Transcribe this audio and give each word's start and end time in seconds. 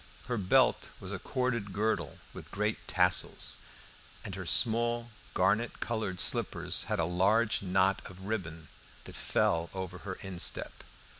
Her 0.25 0.39
belt 0.39 0.89
was 0.99 1.11
a 1.11 1.19
corded 1.19 1.73
girdle 1.73 2.17
with 2.33 2.49
great 2.49 2.87
tassels, 2.87 3.57
and 4.25 4.33
her 4.33 4.47
small 4.47 5.11
garnet 5.35 5.79
coloured 5.79 6.19
slippers 6.19 6.85
had 6.85 6.97
a 6.97 7.05
large 7.05 7.61
knot 7.61 8.01
of 8.07 8.21
ribbon 8.25 8.69
that 9.03 9.15
fell 9.15 9.69
over 9.75 9.99
her 9.99 10.15
instep. 10.21 10.83